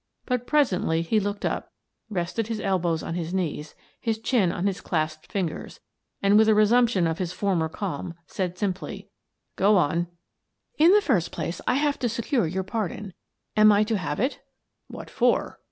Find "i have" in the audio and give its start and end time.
11.67-11.99